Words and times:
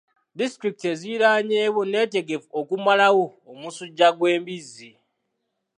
Disitulikiti 0.37 0.85
eziriraanyewo 0.93 1.81
neetegefu 1.91 2.47
okumalawo 2.59 3.25
omusujja 3.51 4.07
gw'embizzi. 4.17 4.91